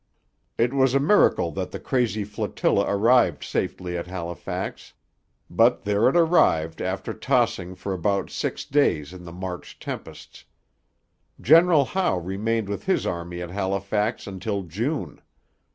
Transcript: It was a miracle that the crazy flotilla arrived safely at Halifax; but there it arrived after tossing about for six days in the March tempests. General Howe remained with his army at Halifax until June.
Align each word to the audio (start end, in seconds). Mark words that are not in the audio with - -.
It 0.57 0.73
was 0.73 0.95
a 0.95 0.99
miracle 0.99 1.51
that 1.51 1.69
the 1.69 1.79
crazy 1.79 2.23
flotilla 2.23 2.85
arrived 2.89 3.43
safely 3.43 3.95
at 3.95 4.07
Halifax; 4.07 4.93
but 5.47 5.83
there 5.83 6.09
it 6.09 6.17
arrived 6.17 6.81
after 6.81 7.13
tossing 7.13 7.73
about 7.85 8.25
for 8.31 8.33
six 8.33 8.65
days 8.65 9.13
in 9.13 9.25
the 9.25 9.31
March 9.31 9.77
tempests. 9.77 10.45
General 11.39 11.85
Howe 11.85 12.17
remained 12.17 12.67
with 12.67 12.85
his 12.85 13.05
army 13.05 13.43
at 13.43 13.51
Halifax 13.51 14.25
until 14.25 14.63
June. 14.63 15.21